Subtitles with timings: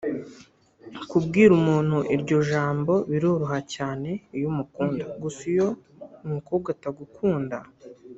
[1.09, 5.67] Kubwira umuntu iryo jambo biroroha cyane iyo umukunda gusa iyo
[6.25, 7.57] umukobwa atagukunda